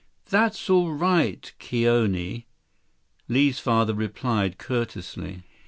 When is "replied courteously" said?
3.93-5.43